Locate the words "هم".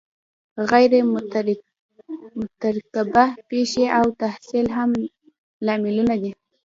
4.77-4.89